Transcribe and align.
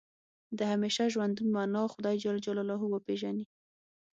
د 0.57 0.59
همیشه 0.71 1.03
ژوندون 1.13 1.47
معنا 1.55 1.83
خدای 1.93 2.15
جل 2.23 2.37
جلاله 2.45 2.75
وپېژني. 2.87 3.45